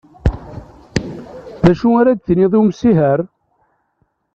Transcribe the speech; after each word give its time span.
D 1.65 1.67
acu 1.71 1.89
ara 1.99 2.17
d 2.17 2.21
tiniḍ 2.25 2.53
i 2.55 2.59
umsiher? 2.61 3.19